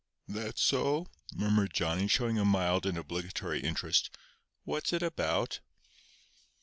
[0.27, 4.09] "That so?" murmured Johnny showing a mild and obligatory interest.
[4.63, 5.59] "What's it about?"